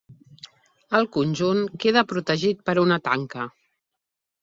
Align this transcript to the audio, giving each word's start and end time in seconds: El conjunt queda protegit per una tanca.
El 0.99 1.09
conjunt 1.19 1.63
queda 1.85 2.05
protegit 2.15 2.67
per 2.71 2.79
una 2.89 3.01
tanca. 3.11 3.49